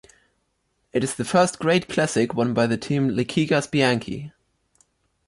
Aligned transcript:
It 0.93 1.03
is 1.03 1.13
the 1.13 1.23
first 1.23 1.59
great 1.59 1.87
classic 1.87 2.33
won 2.33 2.55
by 2.55 2.65
the 2.65 2.75
team 2.75 3.09
Liquigas-Bianchi. 3.09 4.31